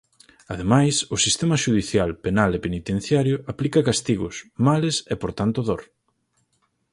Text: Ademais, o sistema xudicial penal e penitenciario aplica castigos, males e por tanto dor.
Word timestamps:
Ademais, 0.53 0.95
o 1.15 1.17
sistema 1.25 1.55
xudicial 1.63 2.09
penal 2.25 2.51
e 2.57 2.63
penitenciario 2.65 3.35
aplica 3.51 3.85
castigos, 3.89 4.35
males 4.67 4.95
e 5.13 5.15
por 5.21 5.31
tanto 5.39 5.59
dor. 5.69 5.81